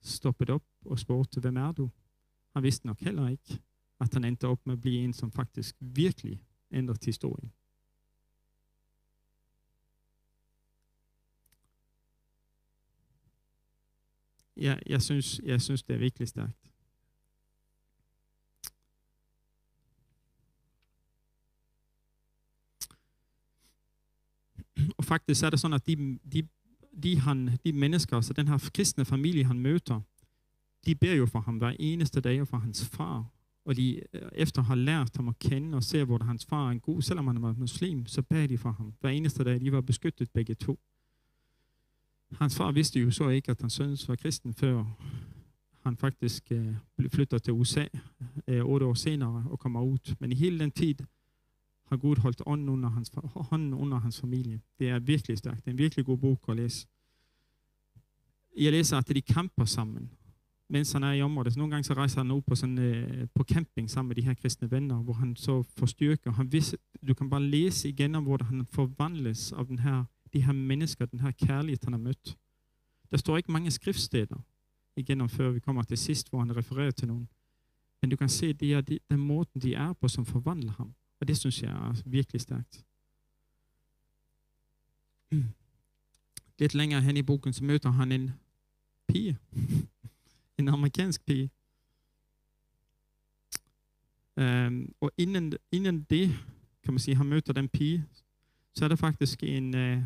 [0.00, 1.90] stoppet op og spurgte, hvem er du?
[2.54, 3.62] Han vidste nok heller ikke,
[4.00, 7.52] at han endte op med at blive en, som faktisk virkelig ændrede historien.
[14.56, 16.70] Ja, jeg, synes, jeg synes, det er virkelig stærkt.
[24.98, 26.48] Og faktisk er det sådan, at de, de
[27.02, 30.00] de, han, de mennesker, så den her kristne familie, han møter,
[30.86, 33.24] de beder jo for ham hver eneste dag og for hans far.
[33.64, 36.70] Og de øh, efter har lært ham at kende og ser, hvor hans far er
[36.70, 39.60] en god, selvom han var muslim, så beder de for ham hver eneste dag.
[39.60, 40.78] De var beskyttet begge to.
[42.32, 44.84] Hans far vidste jo så ikke, at hans søn var kristen, før
[45.84, 47.86] han faktisk øh, blev flyttet til USA
[48.48, 50.14] øh, otte år senere og kommer ud.
[50.18, 50.94] Men i hele den tid
[51.88, 54.60] har Gud holdt ånden under hans, hånden under hans familie.
[54.78, 55.64] Det er virkelig stærkt.
[55.64, 56.86] Det er en virkelig god bog at læse.
[58.58, 60.10] Jeg læser, at de kamper sammen.
[60.70, 61.52] mens han er i området.
[61.52, 64.22] Så nogle gange så rejser han ud på, sådan, øh, på camping sammen med de
[64.22, 66.26] her kristne venner, hvor han så får styrke.
[66.26, 70.04] Og han vidste, du kan bare læse igen om, hvor han forvandles af den her,
[70.32, 72.36] de her mennesker, den her kærlighed, han har mødt.
[73.10, 74.44] Der står ikke mange skriftsteder
[74.96, 77.28] igennem, før vi kommer til sidst, hvor han refererer til nogen.
[78.02, 80.94] Men du kan se, det er de, den måde, de er på, som forvandler ham.
[81.20, 82.84] Og det synes jeg er virkelig stærkt.
[86.58, 88.30] Lidt længere hen i boken, så møder han en
[89.08, 89.38] pige.
[90.58, 91.50] en amerikansk pige.
[94.36, 96.28] Um, og inden, inden det,
[96.82, 98.06] kan man sige, han møder den pige,
[98.74, 100.02] så er der faktisk en, uh,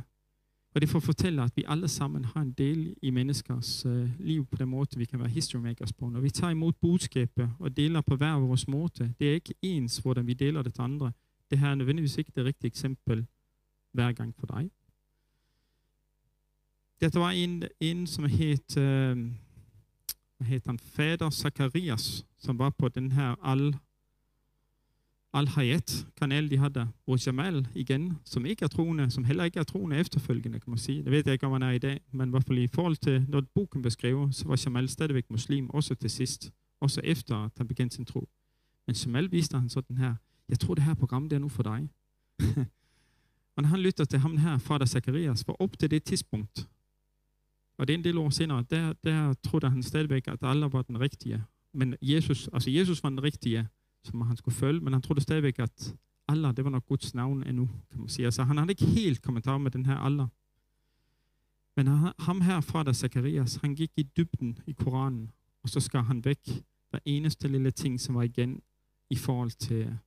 [0.74, 4.46] og det får fortælle, at vi alle sammen har en del i menneskers uh, liv
[4.46, 6.08] på den måde, vi kan være history makers på.
[6.08, 9.98] Når vi tager imod budskabet og deler på hver vores måde, det er ikke ens,
[9.98, 11.12] hvordan vi deler det til andre.
[11.50, 13.26] Det her er nødvendigvis ikke det rigtige eksempel
[13.92, 14.70] hver gang for dig.
[17.00, 19.32] Dette var en, en som hed, uh, øh,
[20.36, 23.74] hvad hed han, fader Zacharias, som var på den her Al
[25.34, 29.96] Al-Hayat-kanal, de havde, hvor Jamal igen, som ikke er troende, som heller ikke er troende
[29.96, 31.02] efterfølgende, kan man sige.
[31.02, 32.96] Det ved jeg ikke, om han er i dag, men i hvert fald i forhold
[32.96, 37.50] til, når boken beskriver, så var Jamal stadigvæk muslim, også til sidst, også efter at
[37.56, 38.28] han begyndte sin tro.
[38.86, 40.14] Men Jamal viste han sådan her,
[40.48, 41.88] jeg tror det her program, det er nu for dig.
[43.56, 46.68] og når han lytter til ham her, fader Zacharias, for op til det tidspunkt,
[47.78, 50.82] og det er en del år senere, der, der troede han stadigvæk, at alle var
[50.82, 51.44] den rigtige.
[51.74, 53.68] Men Jesus, altså Jesus var den rigtige,
[54.04, 55.94] som han skulle følge, men han troede stadigvæk, at
[56.28, 58.24] Allah, det var nok Guds navn endnu, kan man sige.
[58.24, 60.26] Altså, han havde ikke helt kommentar med den her Allah.
[61.76, 65.30] Men han, ham her fra der Zacharias, han gik i dybden i Koranen,
[65.62, 66.38] og så skar han væk
[66.90, 68.62] hver eneste lille ting, som var igen
[69.10, 69.98] i forhold til,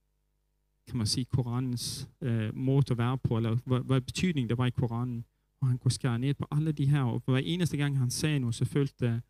[0.87, 4.65] kan man sige, Koranens øh, måde at være på, eller hvad, hvad betydning der var
[4.65, 5.25] i Koranen.
[5.61, 8.39] Og han kunne skære ned på alle de her, og hver eneste gang han sagde
[8.39, 9.21] noget, så følte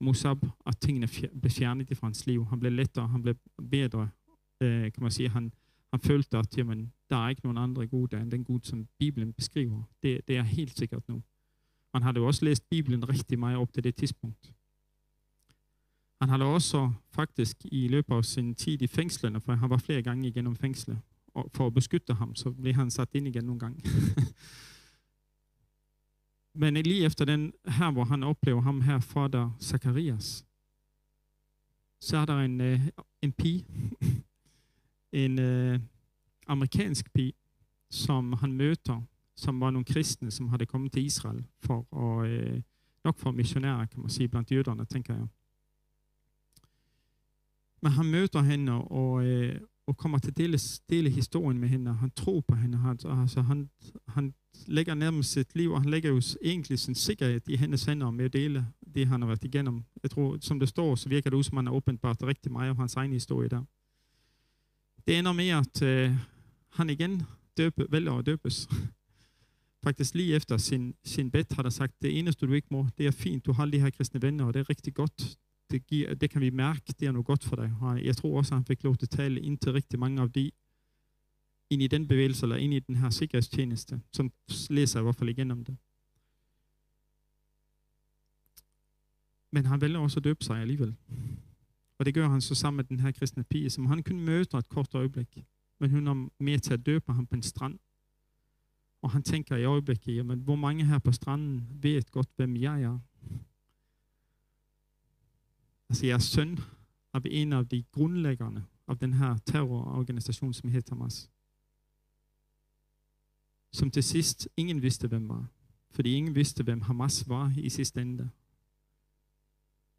[0.00, 1.08] Musab, at tingene
[1.40, 2.46] blev fjernet fra hans liv.
[2.46, 3.34] Han blev lettere, han blev
[3.70, 4.08] bedre,
[4.60, 5.28] øh, kan man sige.
[5.28, 5.52] Han,
[5.92, 9.32] han følte, at jamen, der er ikke nogen andre gode end den Gud, som Bibelen
[9.32, 9.82] beskriver.
[10.02, 11.22] Det, det er helt sikkert nu.
[11.94, 14.52] Han havde jo også læst Bibelen rigtig meget op til det tidspunkt.
[16.20, 20.02] Han havde også faktisk i løbet af sin tid i fængslerne, for han var flere
[20.02, 20.98] gange igennem fængslet,
[21.34, 23.82] og for at beskytte ham, så blev han sat ind igen nogle gange.
[26.54, 30.46] Men lige efter den her, hvor han oplever ham her, fader Zacharias,
[32.00, 32.80] så er der en, øh,
[33.22, 33.66] en pige,
[35.24, 35.80] en øh,
[36.46, 37.32] amerikansk pige,
[37.90, 39.02] som han møder,
[39.36, 42.62] som var nogle kristne, som havde kommet til Israel for at, øh,
[43.04, 45.26] nok for missionærer, kan man sige, blandt jøderne, tænker jeg.
[47.82, 50.58] Men han møder hende og, øh, og kommer til at dele,
[50.90, 51.94] dele historien med hende.
[51.94, 52.78] Han tror på hende.
[52.78, 53.70] Han, altså, han,
[54.08, 54.34] han
[54.66, 58.24] lægger nærmest sit liv, og han lægger jo egentlig sin sikkerhed i hendes hænder med
[58.24, 59.82] at dele det, han har været igennem.
[60.02, 62.68] Jeg tror, som det står, så virker det ud, som han har åbenbart rigtig meget
[62.68, 63.62] af hans egen historie der.
[65.06, 66.12] Det ender med, at øh,
[66.72, 67.22] han igen
[67.56, 68.68] døbe, vælger at døbes.
[69.84, 73.06] Faktisk lige efter sin, sin bed har der sagt, det eneste du ikke må, det
[73.06, 75.38] er fint, du har de her kristne venner, og det er rigtig godt.
[75.70, 77.72] Det, giver, det kan vi mærke, det er noget godt for dig.
[77.80, 80.22] Og jeg tror også, at han fik lov til at tale ind til rigtig mange
[80.22, 80.50] af de
[81.70, 84.00] ind i den bevægelse, eller ind i den her sikkerhedstjeneste.
[84.12, 84.32] som
[84.70, 85.76] læser i hvert fald igennem det.
[89.50, 90.96] Men han vælger også at døbe sig alligevel.
[91.98, 94.58] Og det gør han så sammen med den her kristne pige, som han kun møder
[94.58, 95.38] et kort øjeblik.
[95.80, 97.78] Men hun er med til at døbe ham på en strand.
[99.02, 102.82] Og han tænker i øjeblikket, jamen, hvor mange her på stranden ved godt, hvem jeg
[102.82, 102.98] er?
[105.88, 106.58] Altså, jeres søn
[107.14, 111.30] er en af de grundlæggerne af den her terrororganisation, som hedder Hamas
[113.74, 115.46] som til sidst ingen vidste, hvem var.
[115.90, 118.30] Fordi ingen vidste, hvem Hamas var i sidste ende.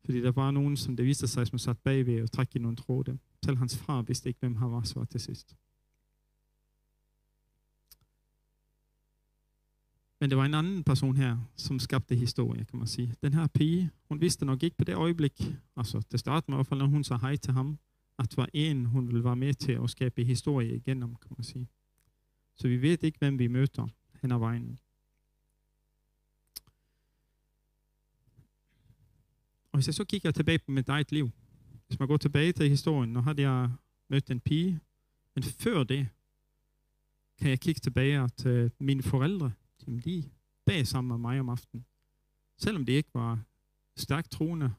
[0.05, 2.77] Fordi der var nogen, som det viste sig, som satte bagved og trak i nogle
[2.77, 3.17] tråde.
[3.45, 5.55] Selv hans far vidste ikke, hvem Hamas var til sidst.
[10.19, 13.15] Men det var en anden person her, som skabte historie, kan man sige.
[13.23, 16.57] Den her pige, hun vidste nok ikke på det øjeblik, altså det startede med i
[16.57, 17.79] hvert fald, når hun sagde hej til ham,
[18.19, 21.43] at det var en, hun ville være med til at skabe historie igennem, kan man
[21.43, 21.67] sige.
[22.55, 23.87] Så vi ved ikke, hvem vi møder
[24.21, 24.79] hen ad vejen.
[29.71, 31.31] Og hvis jeg så kigger tilbage på mit eget liv,
[31.87, 33.71] hvis man går tilbage til historien, nu havde jeg
[34.07, 34.79] mødt en pige,
[35.35, 36.07] men før det,
[37.37, 38.45] kan jeg kigge tilbage, at
[38.79, 39.51] mine forældre,
[39.87, 40.29] de
[40.65, 41.85] bag sammen med mig om aftenen.
[42.57, 43.43] Selvom de ikke var
[43.97, 44.73] stærkt troende,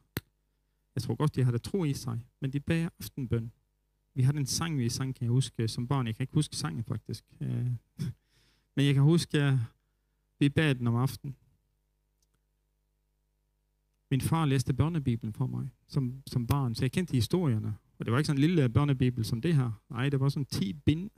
[0.95, 3.51] jeg tror godt, de havde tro i sig, men de bag aftenbøn.
[4.17, 6.07] Vi har en sang, vi sang, kan jeg huske, som barn.
[6.07, 7.23] Jeg kan ikke huske sangen faktisk.
[7.41, 7.49] Øh,
[8.75, 9.57] men jeg kan huske, at
[10.39, 11.35] vi bad den om aftenen.
[14.11, 17.75] Min far læste børnebibelen for mig som, som barn, så jeg kendte historierne.
[17.99, 19.71] Og det var ikke sådan en lille øh, børnebibel som det her.
[19.89, 21.09] Nej, det var sådan 10 bind,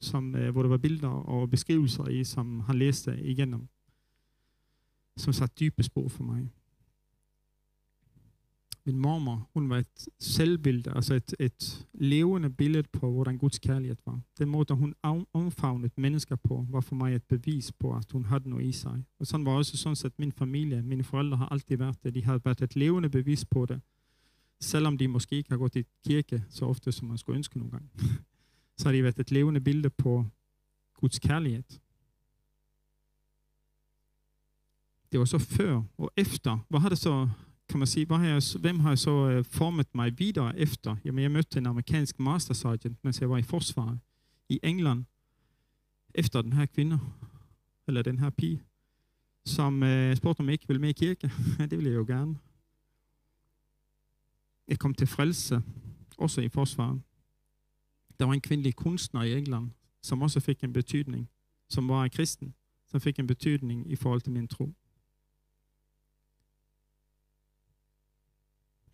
[0.00, 3.68] som, øh, hvor der var billeder og beskrivelser i, som han læste igennem.
[5.16, 6.50] Som satte dybe spor for mig.
[8.86, 13.96] Min mormor, hun var et selvbillede, altså et, et levende billede på, hvordan Guds kærlighed
[14.06, 14.20] var.
[14.38, 14.94] Den måde, hun
[15.32, 19.04] omfavnede mennesker på, var for mig et bevis på, at hun havde noget i sig.
[19.18, 22.14] Og sådan var også sådan at min familie, mine forældre har altid været det.
[22.14, 23.80] De har været et levende bevis på det.
[24.60, 27.70] Selvom de måske ikke har gået i kirke så ofte, som man skulle ønske nogle
[27.70, 27.88] gange.
[28.78, 30.24] så har de været et levende billede på
[30.94, 31.62] Guds kærlighed.
[35.12, 36.58] Det var så før og efter.
[36.68, 37.28] Hvad har det så
[37.68, 40.96] kan man sige, hvad har jeg, hvem har så øh, formet mig videre efter?
[41.04, 43.98] Jamen, jeg mødte en amerikansk master sergeant, mens jeg var i forsvaret
[44.48, 45.04] i England,
[46.14, 47.00] efter den her kvinde,
[47.86, 48.62] eller den her pige,
[49.44, 51.30] som øh, spurgte, om jeg ikke ville med i kirke.
[51.58, 52.38] ja, det ville jeg jo gerne.
[54.68, 55.62] Jeg kom til frelse,
[56.18, 57.02] også i forsvaret.
[58.20, 59.70] Der var en kvindelig kunstner i England,
[60.02, 61.28] som også fik en betydning,
[61.68, 62.54] som var kristen,
[62.86, 64.74] som fik en betydning i forhold til min tro.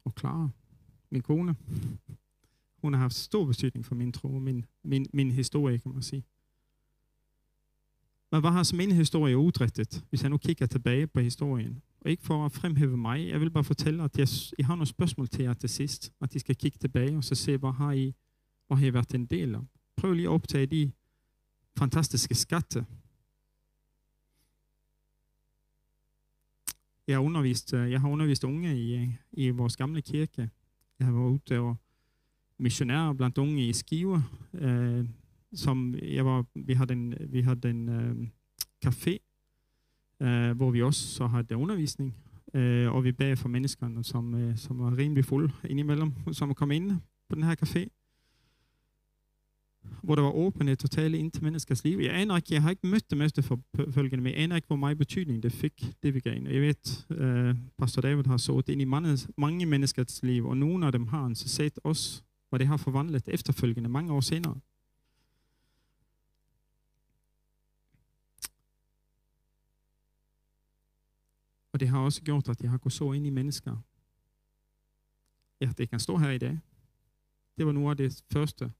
[0.04, 0.48] Og Clara,
[1.10, 1.56] min kone.
[2.82, 6.24] Hun har haft stor betydning for min tro, min, min, min historie, kan man sige.
[8.32, 11.82] Men hvad har så min historie udrettet, hvis jeg nu kigger tilbage på historien?
[12.00, 14.86] Og ikke for at fremhæve mig, jeg vil bare fortælle, at jeg, jeg har nogle
[14.86, 17.92] spørgsmål til jer til sidst, at I skal kigge tilbage og så se, hvad har
[17.92, 18.14] I,
[18.66, 19.60] hvad har I været en del af?
[19.96, 20.92] Prøv lige at optage de
[21.78, 22.86] fantastiske skatte,
[27.06, 30.50] Jeg har undervist, øh, jeg har undervist unge i, øh, i vores gamle kirke.
[30.98, 31.76] Jeg har været ude og
[32.58, 34.22] missionær blandt unge i Skive.
[34.54, 35.08] Øh,
[35.54, 38.28] som jeg var, vi havde en, vi havde en øh,
[38.86, 39.18] café,
[40.20, 42.14] øh, hvor vi også så havde undervisning.
[42.54, 46.70] Øh, og vi bad for menneskerne, som, øh, som var rimelig fulde indimellem, som kom
[46.70, 46.90] ind
[47.28, 48.01] på den her café
[50.02, 51.98] hvor der var åbenhed totalt ind til menneskers liv.
[51.98, 54.98] Jeg aner ikke, jeg har ikke mødt dem efterfølgende, men jeg aner ikke, hvor meget
[54.98, 56.42] betydning det fik, det vi gav.
[56.42, 56.74] Jeg ved,
[57.10, 61.06] uh, Pastor David har sået ind i mange, mange menneskers liv, og nogle af dem
[61.06, 64.60] har han så set os, hvor det har forvandlet efterfølgende mange år senere.
[71.72, 73.76] Og det har også gjort, at jeg har gået så ind i mennesker.
[75.60, 76.58] Ja, det kan stå her i dag.
[77.58, 78.72] Det var noget af det første,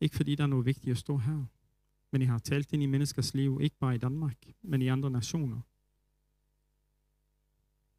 [0.00, 1.44] ikke fordi der er noget vigtigt at stå her,
[2.12, 5.10] men I har talt ind i menneskers liv, ikke bare i Danmark, men i andre
[5.10, 5.60] nationer.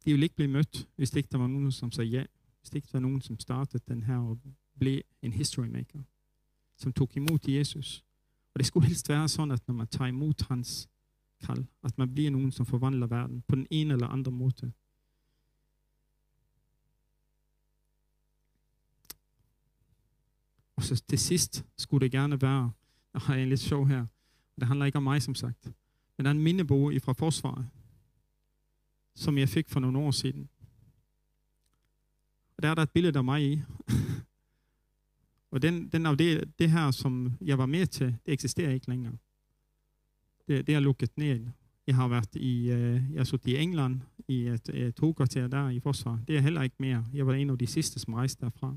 [0.04, 2.24] De ville ikke blive mødt, hvis ikke der var nogen, som sagde ja.
[2.60, 4.38] Hvis ikke der var nogen, som startede den her og
[4.78, 6.02] blev en history maker.
[6.76, 8.04] Som tog imod Jesus.
[8.54, 10.88] Og det skulle helst være sådan, at når man tager imod hans
[11.46, 14.72] kald, at man bliver nogen, som forvandler verden på den ene eller anden måde.
[20.80, 22.70] Og så til sidst skulle det gerne være,
[23.14, 24.06] jeg har en lidt sjov her,
[24.60, 25.72] det handler ikke om mig som sagt,
[26.16, 27.68] men der er en mindebog fra forsvaret,
[29.14, 30.48] som jeg fik for nogle år siden.
[32.56, 33.62] Og der er der et billede af mig i.
[35.52, 38.88] og den, den af det, det her, som jeg var med til, det eksisterer ikke
[38.88, 39.12] længere.
[40.48, 41.46] Det, det er lukket ned.
[41.86, 45.80] Jeg har været i, øh, jeg har i England i et, et togkvarter der i
[45.80, 46.20] forsvar.
[46.28, 47.06] Det er heller ikke mere.
[47.12, 48.76] Jeg var en af de sidste, som rejste derfra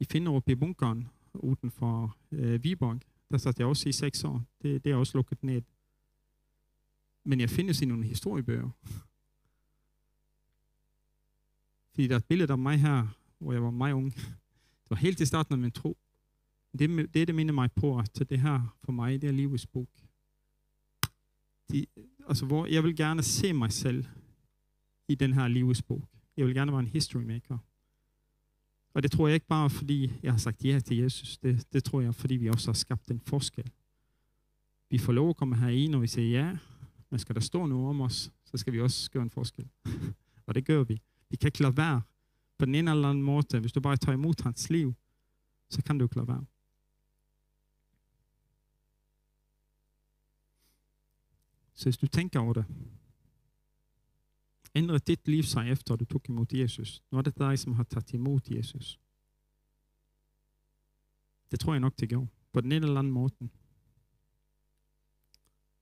[0.00, 3.00] i Finderup i bunkeren uden for øh, Viborg.
[3.30, 4.44] Der satte jeg også i seks år.
[4.62, 5.62] Det, det er også lukket ned.
[7.24, 8.70] Men jeg findes i nogle historiebøger.
[11.90, 13.06] Fordi der er et billede af mig her,
[13.38, 14.14] hvor jeg var meget ung.
[14.14, 15.98] Det var helt i starten af min tro.
[16.78, 19.88] Det, det, det minder mig på, at det her for mig, det er livets bog.
[21.70, 21.86] De,
[22.28, 24.04] altså, hvor jeg vil gerne se mig selv
[25.08, 26.08] i den her livets bog.
[26.36, 27.58] Jeg vil gerne være en history maker.
[28.94, 31.38] Og det tror jeg ikke bare, fordi jeg har sagt ja til Jesus.
[31.38, 33.70] Det, det tror jeg, fordi vi også har skabt en forskel.
[34.90, 36.56] Vi får lov at komme her i, når vi siger ja,
[37.10, 39.68] men skal der stå noget om os, så skal vi også gøre en forskel.
[40.46, 41.00] og det gør vi.
[41.30, 42.02] Vi kan ikke lade være
[42.58, 43.60] på den ene eller anden måde.
[43.60, 44.94] Hvis du bare tager imod hans liv,
[45.70, 46.44] så kan du ikke lade være.
[51.74, 52.64] Så hvis du tænker over det,
[54.74, 57.02] ændrede dit liv sig efter, du tog imod Jesus?
[57.10, 59.00] Nu er det dig, som har taget imod Jesus.
[61.50, 62.28] Det tror jeg nok, det gjorde.
[62.52, 63.48] På den ene eller anden måde.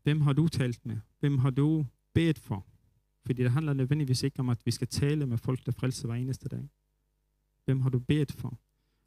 [0.03, 0.99] Hvem har du talt med?
[1.21, 2.67] Hvem har du bedt for?
[3.27, 6.17] Fordi det handler nødvendigvis ikke om, at vi skal tale med folk, der frelser hver
[6.17, 6.69] eneste dag.
[7.65, 8.59] Hvem har du bedt for?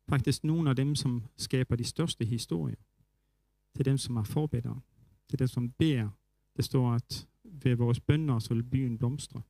[0.09, 2.75] Faktisk nogle af dem, som skaber de største historier.
[3.73, 4.81] Det er dem, som er forbedere.
[5.27, 6.09] Det er dem, som beder.
[6.55, 9.41] Det står, at ved vores bønder, så vil byen blomstre.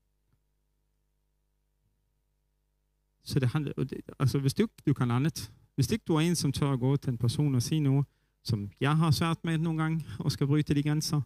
[3.24, 6.15] Så det handler, og det, altså hvis du ikke du kan andet, hvis ikke du
[6.15, 8.05] er en, som tør at gå til en person og sige noget,
[8.43, 11.22] som jeg har svært med nogle gange, og skal bryde de grænser,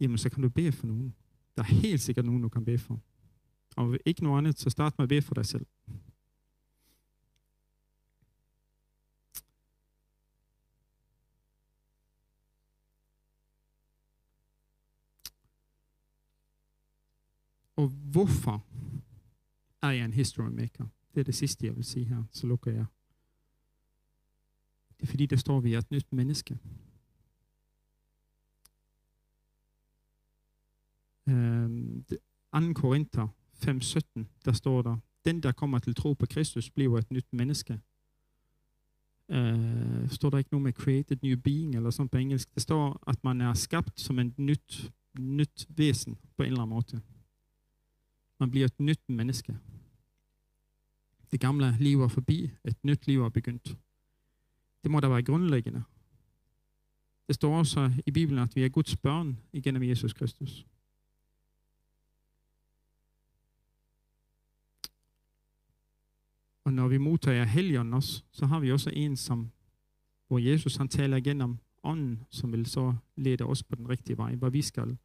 [0.00, 1.14] jamen så kan du bede for nogen.
[1.56, 3.00] Der er helt sikkert nogen, du kan bede for.
[3.76, 5.66] Og ikke noget andet, så start med at bede for dig selv.
[17.76, 18.64] Og hvorfor
[19.82, 20.86] er jeg en history maker?
[21.14, 22.24] Det er det sidste, jeg vil sige her.
[22.30, 22.84] Så lukker jeg.
[25.00, 26.58] Det er fordi, der står, vi er et nyt menneske.
[31.28, 32.04] Øhm,
[32.54, 32.72] 2.
[32.72, 37.26] Korinther 5.17, der står der, den der kommer til tro på Kristus, bliver et nyt
[37.32, 37.80] menneske.
[39.30, 42.54] Øh, står der ikke noget med created new being eller sådan på engelsk.
[42.54, 46.74] Det står, at man er skabt som et nyt, nyt væsen på en eller anden
[46.74, 47.02] måde.
[48.40, 49.58] Man bliver et nyt menneske.
[51.32, 53.76] Det gamle liv er forbi, et nyt liv er begyndt.
[54.82, 55.82] Det må da være grundlæggende.
[57.26, 60.66] Det står også i Bibelen, at vi er Guds børn igennem Jesus Kristus.
[66.64, 69.50] Og når vi modtager helgen også, så har vi også en, som,
[70.28, 74.34] hvor Jesus han taler igennem ånden, som vil så lede os på den rigtige vej,
[74.34, 74.98] hvor vi skal.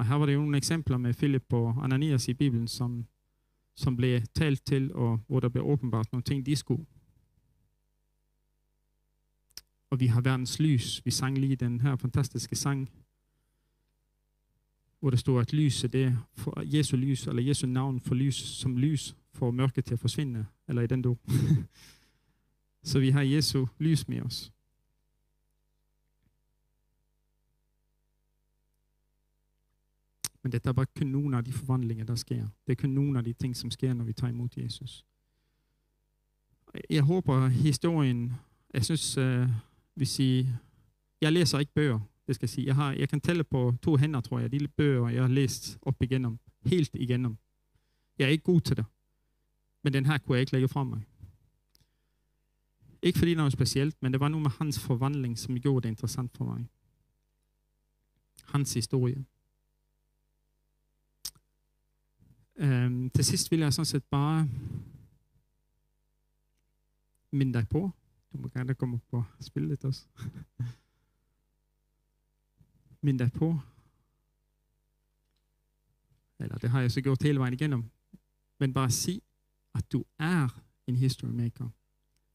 [0.00, 3.06] Og her var det jo nogle eksempler med Philip og Ananias i Bibelen, som,
[3.76, 6.86] som blev talt til, og hvor der blev åbenbart nogle ting, de skulle.
[9.90, 11.02] Og vi har verdens lys.
[11.04, 12.90] Vi sang lige den her fantastiske sang,
[15.00, 18.76] hvor der står, at lyset det for Jesu lys, eller Jesu navn for lys som
[18.76, 21.18] lys, får mørket til at forsvinde, eller i den do.
[22.90, 24.52] Så vi har Jesu lys med os.
[30.42, 32.48] Men dette er bare kun nogle af de forvandlinger, der sker.
[32.66, 35.04] Det er kun nogle af de ting, som sker, når vi tager imod Jesus.
[36.90, 38.32] Jeg håber, historien,
[38.74, 39.48] jeg synes, uh,
[39.96, 40.46] vi siger,
[41.20, 42.66] jeg læser ikke bøger, det skal jeg sige.
[42.66, 45.78] Jeg, har, jeg kan tælle på to hænder, tror jeg, de bøger, jeg har læst
[45.82, 47.36] op igennem, helt igennem.
[48.18, 48.84] Jeg er ikke god til det.
[49.82, 51.02] Men den her kunne jeg ikke lægge fra mig.
[53.02, 56.36] Ikke fordi noget specielt, men det var noget med hans forvandling, som gjorde det interessant
[56.36, 56.66] for mig.
[58.44, 59.24] Hans historie.
[62.60, 64.48] Øhm, til sidst vil jeg sådan set bare
[67.32, 67.90] minde dig på.
[68.32, 70.06] Du må gerne komme op og spille lidt også.
[73.02, 73.58] minde dig på.
[76.38, 77.84] Eller det har jeg så gjort hele vejen igennem.
[78.58, 79.22] Men bare sig,
[79.74, 81.68] at du er en history maker.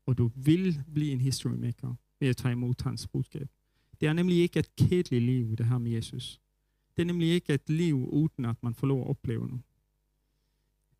[0.06, 3.50] Og du vil blive en history maker ved at tage imod hans budskab.
[4.02, 6.42] Det er nemlig ikke et kedeligt liv, det her med Jesus.
[6.96, 9.64] Det er nemlig ikke et liv, uden at man får lov at opleve noget.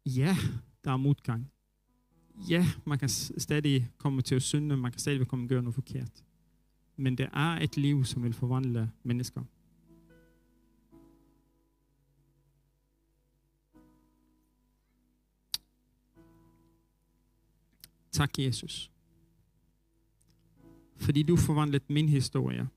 [0.06, 0.38] Ja,
[0.84, 1.52] der er modgang.
[2.50, 5.76] Ja, man kan stadig komme til at synde, man kan stadig komme og gøre noget
[5.76, 6.24] forkert.
[6.98, 9.44] Men det er et liv, som vil forvandle mennesker.
[18.12, 18.92] Tak, Jesus.
[20.98, 22.68] Fordi du forvandlede min historie,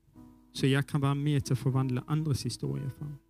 [0.53, 3.28] så jeg kan være med til at forvandle andres historier far.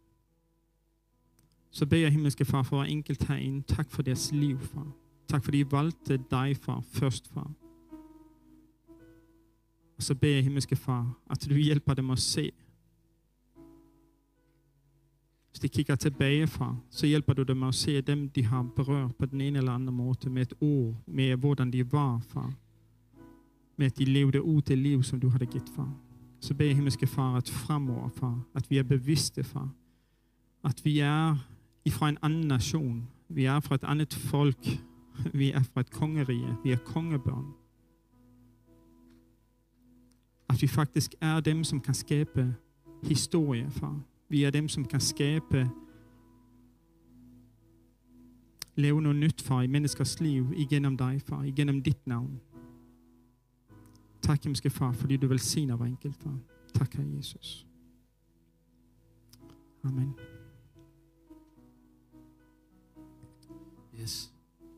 [1.72, 3.62] Så beder jeg himmelske far for hver enkelt herinde.
[3.62, 4.88] Tak for deres liv, far.
[5.28, 7.52] Tak fordi de valgte dig, far, først, far.
[9.98, 12.52] Og så beder jeg himmelske far, at du hjælper dem at se,
[15.50, 19.16] hvis de kigger tilbage far, så hjælper du dem at se dem, de har berørt
[19.16, 22.54] på den ene eller anden måde, med et ord, med hvordan de var, far.
[23.78, 25.94] Med at de levede ud det liv, som du havde givet, far.
[26.40, 29.70] Så beder jeg himmelske far, at fremover, far, at vi er bevidste, far.
[30.64, 31.38] At vi er
[31.88, 33.08] fra en anden nation.
[33.30, 34.68] Vi er fra et andet folk.
[35.34, 36.56] Vi er fra et kongerige.
[36.64, 37.54] Vi er kongebørn.
[40.50, 42.56] At vi faktisk er dem, som kan skabe
[43.04, 44.02] historie, far.
[44.30, 45.70] Vi er dem, som kan skabe
[48.80, 52.40] leve noget nyt, far, i menneskers liv, igennem dig, far, igennem dit navn.
[54.22, 56.38] Tak, himmelske far, fordi du velsigner hver enkelt, far.
[56.74, 57.68] Tak, herre Jesus.
[59.84, 60.39] Amen.
[64.00, 64.30] Yes.